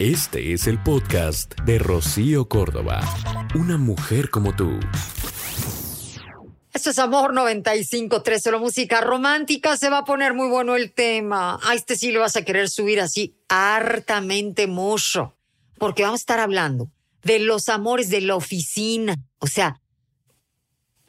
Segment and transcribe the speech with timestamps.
[0.00, 3.00] Este es el podcast de Rocío Córdoba.
[3.54, 4.80] Una mujer como tú.
[6.72, 9.76] Esto es Amor 95.3, solo música romántica.
[9.76, 11.60] Se va a poner muy bueno el tema.
[11.62, 15.36] A este sí lo vas a querer subir así hartamente mucho.
[15.78, 16.90] Porque vamos a estar hablando
[17.22, 19.14] de los amores de la oficina.
[19.38, 19.80] O sea,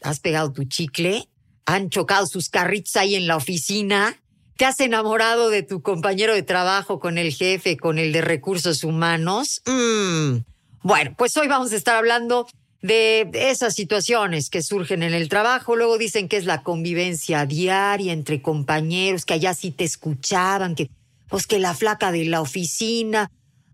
[0.03, 1.27] has pegado tu chicle,
[1.65, 4.21] han chocado sus carritos ahí en la oficina,
[4.57, 8.83] te has enamorado de tu compañero de trabajo con el jefe, con el de recursos
[8.83, 9.61] humanos.
[9.65, 10.37] Mm.
[10.81, 12.47] Bueno, pues hoy vamos a estar hablando
[12.81, 15.75] de esas situaciones que surgen en el trabajo.
[15.75, 20.89] Luego dicen que es la convivencia diaria entre compañeros, que allá sí te escuchaban, que
[21.27, 23.31] pues que la flaca de la oficina.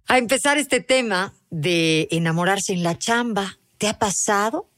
[0.08, 4.71] A empezar este tema de enamorarse en la chamba, ¿te ha pasado?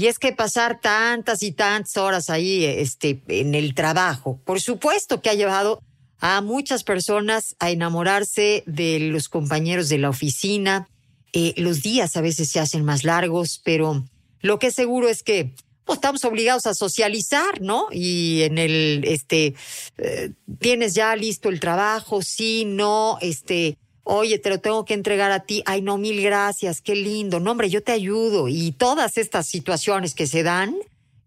[0.00, 5.20] Y es que pasar tantas y tantas horas ahí este, en el trabajo, por supuesto
[5.20, 5.82] que ha llevado
[6.20, 10.88] a muchas personas a enamorarse de los compañeros de la oficina.
[11.34, 14.02] Eh, los días a veces se hacen más largos, pero
[14.40, 15.52] lo que es seguro es que
[15.84, 17.88] pues, estamos obligados a socializar, ¿no?
[17.92, 19.54] Y en el, este,
[19.98, 23.76] eh, tienes ya listo el trabajo, sí, no, este,
[24.12, 27.52] oye, te lo tengo que entregar a ti, ay, no, mil gracias, qué lindo, no,
[27.52, 28.48] hombre, yo te ayudo.
[28.48, 30.74] Y todas estas situaciones que se dan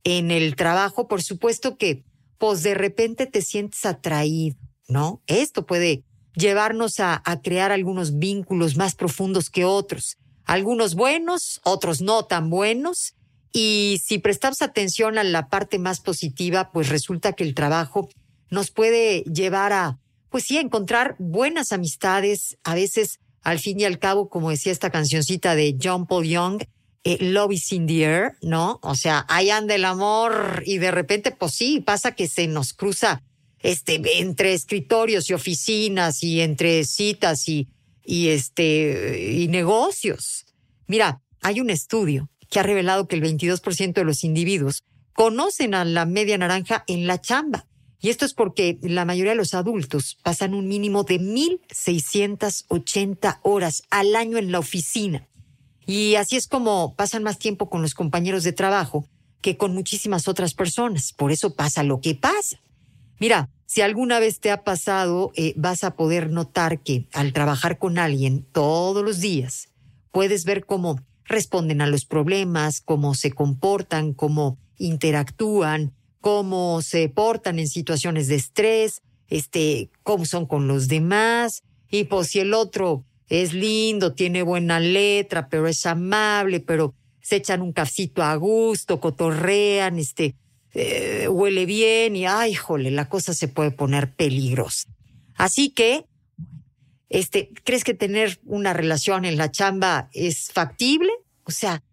[0.03, 2.03] en el trabajo, por supuesto que,
[2.38, 4.58] pues de repente te sientes atraído,
[4.90, 5.22] ¿no?
[5.28, 6.03] Esto puede
[6.36, 12.50] llevarnos a, a crear algunos vínculos más profundos que otros, algunos buenos, otros no tan
[12.50, 13.16] buenos.
[13.53, 18.09] Y si prestamos atención a la parte más positiva, pues resulta que el trabajo
[18.50, 20.00] nos puede llevar a
[20.34, 24.90] pues sí, encontrar buenas amistades, a veces, al fin y al cabo, como decía esta
[24.90, 26.64] cancioncita de John Paul Young,
[27.03, 28.80] eh, Love is in the air, ¿no?
[28.81, 32.73] O sea, ahí anda el amor y de repente, pues sí, pasa que se nos
[32.73, 33.22] cruza
[33.59, 37.68] este, entre escritorios y oficinas y entre citas y,
[38.03, 40.47] y este, y negocios.
[40.88, 45.86] Mira, hay un estudio que ha revelado que el 22% de los individuos conocen a
[45.86, 47.68] la media naranja en la chamba.
[48.03, 53.84] Y esto es porque la mayoría de los adultos pasan un mínimo de 1.680 horas
[53.90, 55.25] al año en la oficina.
[55.86, 59.08] Y así es como pasan más tiempo con los compañeros de trabajo
[59.40, 61.13] que con muchísimas otras personas.
[61.13, 62.59] Por eso pasa lo que pasa.
[63.22, 67.78] Mira, si alguna vez te ha pasado, eh, vas a poder notar que al trabajar
[67.78, 69.69] con alguien todos los días,
[70.12, 77.59] puedes ver cómo responden a los problemas, cómo se comportan, cómo interactúan, cómo se portan
[77.59, 83.03] en situaciones de estrés, este, cómo son con los demás, y pues si el otro
[83.28, 89.01] es lindo, tiene buena letra, pero es amable, pero se echan un cafecito a gusto,
[89.01, 90.35] cotorrean, este,
[90.73, 94.88] eh, huele bien y, ay, jole, la cosa se puede poner peligrosa.
[95.35, 96.06] Así que,
[97.09, 101.12] este, ¿crees que tener una relación en la chamba es factible?
[101.44, 101.83] O sea,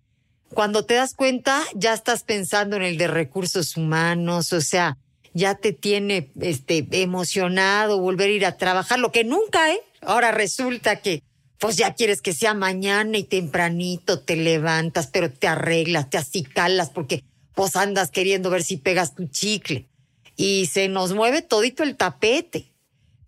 [0.54, 4.96] cuando te das cuenta, ya estás pensando en el de recursos humanos, o sea,
[5.32, 9.80] ya te tiene este emocionado volver a ir a trabajar, lo que nunca, ¿eh?
[10.00, 11.22] Ahora resulta que
[11.58, 16.88] pues ya quieres que sea mañana y tempranito te levantas, pero te arreglas, te acicalas
[16.88, 17.22] porque
[17.54, 19.88] pues andas queriendo ver si pegas tu chicle
[20.36, 22.72] y se nos mueve todito el tapete.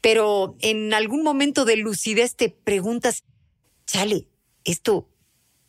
[0.00, 3.22] Pero en algún momento de lucidez te preguntas,
[3.86, 4.26] chale,
[4.64, 5.11] esto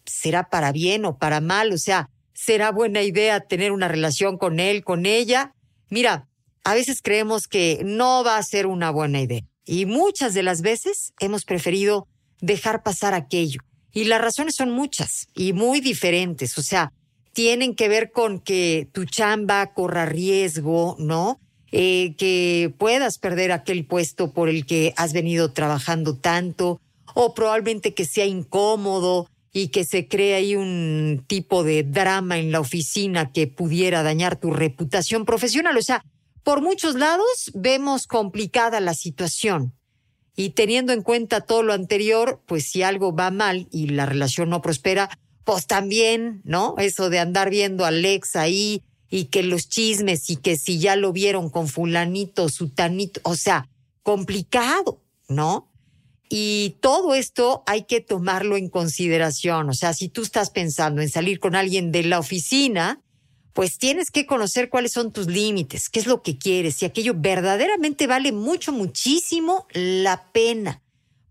[0.06, 4.60] será para bien o para mal, o sea, será buena idea tener una relación con
[4.60, 5.54] él, con ella.
[5.90, 6.28] Mira,
[6.64, 10.62] a veces creemos que no va a ser una buena idea y muchas de las
[10.62, 12.08] veces hemos preferido
[12.42, 13.62] dejar pasar aquello.
[13.92, 16.92] Y las razones son muchas y muy diferentes, o sea,
[17.34, 21.40] tienen que ver con que tu chamba corra riesgo, ¿no?
[21.72, 26.80] Eh, que puedas perder aquel puesto por el que has venido trabajando tanto,
[27.16, 32.52] o probablemente que sea incómodo, y que se cree ahí un tipo de drama en
[32.52, 35.78] la oficina que pudiera dañar tu reputación profesional.
[35.78, 36.04] O sea,
[36.44, 39.74] por muchos lados vemos complicada la situación.
[40.36, 44.50] Y teniendo en cuenta todo lo anterior, pues si algo va mal y la relación
[44.50, 45.10] no prospera,
[45.44, 46.74] pues también, ¿no?
[46.80, 50.96] Eso de andar viendo a Alex ahí y que los chismes y que si ya
[50.96, 53.70] lo vieron con fulanito, sutanito, o sea,
[54.02, 55.70] complicado, ¿no?
[56.36, 59.70] Y todo esto hay que tomarlo en consideración.
[59.70, 63.04] O sea, si tú estás pensando en salir con alguien de la oficina,
[63.54, 67.14] pues tienes que conocer cuáles son tus límites, qué es lo que quieres, si aquello
[67.16, 70.82] verdaderamente vale mucho, muchísimo la pena.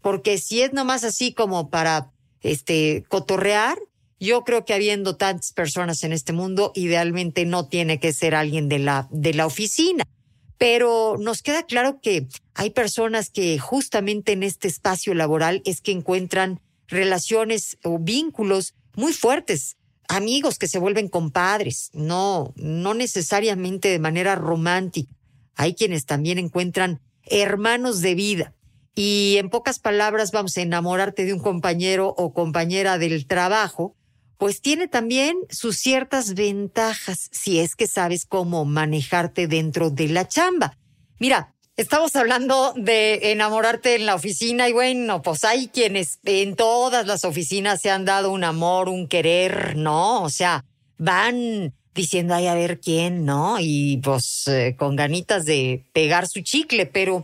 [0.03, 3.81] Porque si es nomás así como para este cotorrear,
[4.21, 8.69] yo creo que habiendo tantas personas en este mundo, idealmente no tiene que ser alguien
[8.69, 10.05] de la, de la oficina.
[10.59, 15.93] Pero nos queda claro que hay personas que justamente en este espacio laboral es que
[15.93, 19.77] encuentran relaciones o vínculos muy fuertes,
[20.09, 25.13] amigos que se vuelven compadres, no, no necesariamente de manera romántica.
[25.55, 28.55] Hay quienes también encuentran hermanos de vida.
[28.95, 33.97] Y en pocas palabras, vamos a enamorarte de un compañero o compañera del trabajo,
[34.43, 40.27] pues tiene también sus ciertas ventajas si es que sabes cómo manejarte dentro de la
[40.27, 40.77] chamba.
[41.21, 47.06] Mira, estamos hablando de enamorarte en la oficina y bueno, pues hay quienes en todas
[47.06, 50.25] las oficinas se han dado un amor, un querer, ¿no?
[50.25, 50.65] O sea,
[50.99, 53.59] van diciendo, ay, a ver quién, ¿no?
[53.61, 57.23] Y pues eh, con ganitas de pegar su chicle, pero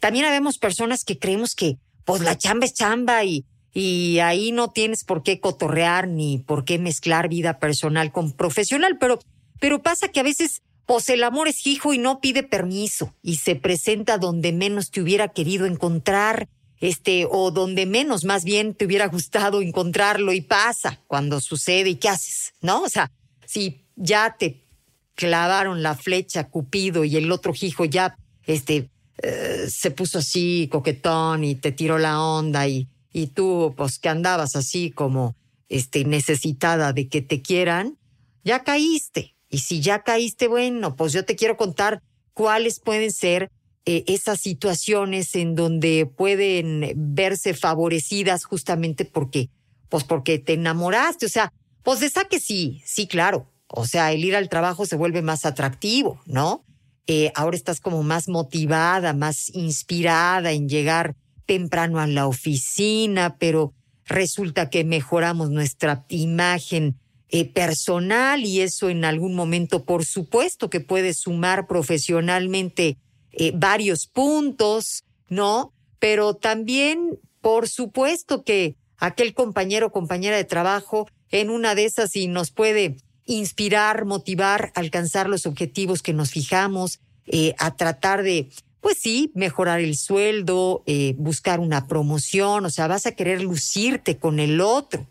[0.00, 1.76] también habemos personas que creemos que
[2.06, 3.44] pues la chamba es chamba y,
[3.74, 8.96] y ahí no tienes por qué cotorrear ni por qué mezclar vida personal con profesional,
[8.98, 9.18] pero,
[9.60, 13.36] pero pasa que a veces pues el amor es hijo y no pide permiso y
[13.36, 16.48] se presenta donde menos te hubiera querido encontrar,
[16.78, 21.94] este, o donde menos más bien te hubiera gustado encontrarlo y pasa cuando sucede y
[21.96, 22.82] qué haces, ¿no?
[22.82, 23.10] O sea,
[23.46, 24.66] si ya te
[25.14, 28.16] clavaron la flecha Cupido y el otro hijo ya
[28.46, 28.90] este
[29.22, 34.10] eh, se puso así coquetón y te tiró la onda y, y tú pues que
[34.10, 35.36] andabas así como
[35.68, 37.96] este necesitada de que te quieran,
[38.42, 39.36] ya caíste.
[39.48, 42.02] Y si ya caíste, bueno, pues yo te quiero contar
[42.34, 43.50] cuáles pueden ser
[43.86, 49.48] eh, esas situaciones en donde pueden verse favorecidas justamente porque,
[49.88, 51.26] pues porque te enamoraste.
[51.26, 51.52] O sea,
[51.84, 53.48] pues de que sí, sí, claro.
[53.68, 56.64] O sea, el ir al trabajo se vuelve más atractivo, ¿no?
[57.06, 61.14] Eh, ahora estás como más motivada, más inspirada en llegar
[61.46, 63.72] temprano a la oficina, pero
[64.06, 66.96] resulta que mejoramos nuestra imagen
[67.28, 72.98] eh, personal y eso en algún momento, por supuesto, que puede sumar profesionalmente
[73.32, 75.72] eh, varios puntos, ¿no?
[75.98, 82.14] Pero también, por supuesto, que aquel compañero o compañera de trabajo en una de esas
[82.14, 88.50] y nos puede inspirar, motivar, alcanzar los objetivos que nos fijamos, eh, a tratar de,
[88.84, 94.18] pues sí, mejorar el sueldo, eh, buscar una promoción, o sea, vas a querer lucirte
[94.18, 95.06] con el otro.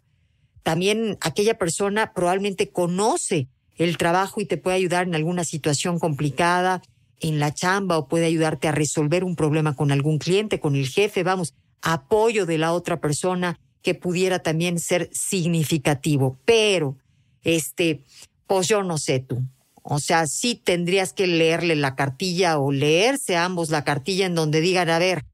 [0.62, 6.84] También aquella persona probablemente conoce el trabajo y te puede ayudar en alguna situación complicada
[7.20, 10.88] en la chamba o puede ayudarte a resolver un problema con algún cliente, con el
[10.88, 16.38] jefe, vamos, apoyo de la otra persona que pudiera también ser significativo.
[16.46, 16.96] Pero
[17.42, 18.04] este,
[18.46, 19.42] pues yo no sé tú.
[19.84, 24.62] O sea, sí tendrías que leerle la cartilla o leerse ambos la cartilla en donde
[24.62, 25.26] digan, a ver,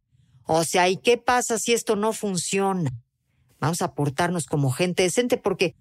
[0.46, 2.92] o sea, ¿y qué pasa si esto no funciona?
[3.60, 5.76] Vamos a portarnos como gente decente porque,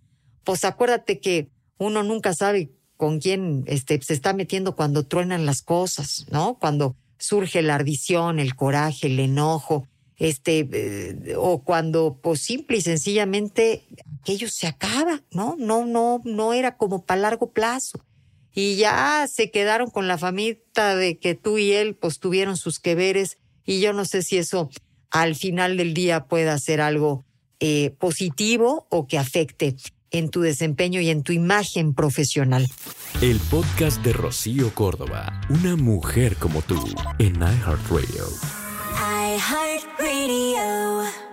[0.44, 1.48] pues acuérdate que
[1.78, 6.58] uno nunca sabe con quién este, se está metiendo cuando truenan las cosas, ¿no?
[6.58, 9.86] Cuando surge la ardición, el coraje, el enojo,
[10.16, 13.84] este, eh, o cuando, pues simple y sencillamente
[14.20, 15.56] aquello se acaba, ¿no?
[15.58, 18.00] No, no, no era como para largo plazo.
[18.54, 22.78] Y ya se quedaron con la famita de que tú y él pues tuvieron sus
[22.80, 24.70] que veres y yo no sé si eso
[25.10, 27.24] al final del día pueda ser algo
[27.60, 29.76] eh, positivo o que afecte
[30.10, 32.66] en tu desempeño y en tu imagen profesional.
[33.20, 36.82] El podcast de Rocío Córdoba, una mujer como tú,
[37.18, 38.24] en iHeartRadio.
[39.36, 41.27] iHeartRadio.